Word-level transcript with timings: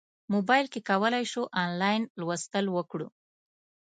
موبایل 0.33 0.65
کې 0.73 0.79
کولی 0.89 1.23
شو 1.31 1.41
انلاین 1.63 2.01
لوستل 2.19 2.65
وکړو. 2.71 3.07